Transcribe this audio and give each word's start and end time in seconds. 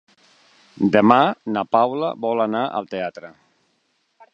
Demà 0.95 1.17
na 1.57 1.65
Paula 1.77 2.11
vol 2.27 2.45
anar 2.49 2.67
al 2.81 2.93
teatre. 2.97 3.35